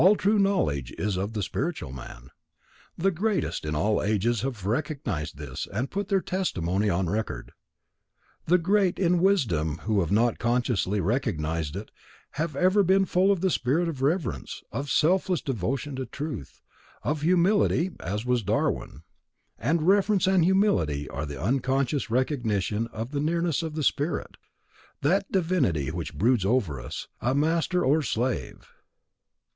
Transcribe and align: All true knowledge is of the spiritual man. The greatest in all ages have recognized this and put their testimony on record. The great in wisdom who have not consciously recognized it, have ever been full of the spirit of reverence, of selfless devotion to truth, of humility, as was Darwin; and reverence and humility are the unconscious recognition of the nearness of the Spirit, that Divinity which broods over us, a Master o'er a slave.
All 0.01 0.15
true 0.15 0.39
knowledge 0.39 0.91
is 0.93 1.15
of 1.15 1.33
the 1.33 1.43
spiritual 1.43 1.91
man. 1.91 2.31
The 2.97 3.11
greatest 3.11 3.65
in 3.65 3.75
all 3.75 4.01
ages 4.01 4.41
have 4.41 4.65
recognized 4.65 5.37
this 5.37 5.67
and 5.71 5.91
put 5.91 6.07
their 6.07 6.21
testimony 6.21 6.89
on 6.89 7.07
record. 7.07 7.51
The 8.47 8.57
great 8.57 8.97
in 8.97 9.19
wisdom 9.21 9.77
who 9.83 9.99
have 9.99 10.11
not 10.11 10.39
consciously 10.39 10.99
recognized 11.01 11.75
it, 11.75 11.91
have 12.31 12.55
ever 12.55 12.81
been 12.81 13.05
full 13.05 13.31
of 13.31 13.41
the 13.41 13.51
spirit 13.51 13.87
of 13.87 14.01
reverence, 14.01 14.63
of 14.71 14.89
selfless 14.89 15.39
devotion 15.39 15.95
to 15.97 16.07
truth, 16.07 16.61
of 17.03 17.21
humility, 17.21 17.91
as 17.99 18.25
was 18.25 18.41
Darwin; 18.41 19.03
and 19.59 19.83
reverence 19.83 20.25
and 20.25 20.43
humility 20.43 21.07
are 21.09 21.27
the 21.27 21.39
unconscious 21.39 22.09
recognition 22.09 22.87
of 22.87 23.11
the 23.11 23.19
nearness 23.19 23.61
of 23.61 23.75
the 23.75 23.83
Spirit, 23.83 24.37
that 25.01 25.31
Divinity 25.31 25.91
which 25.91 26.15
broods 26.17 26.43
over 26.43 26.81
us, 26.81 27.07
a 27.19 27.35
Master 27.35 27.85
o'er 27.85 27.99
a 27.99 28.03
slave. 28.03 28.67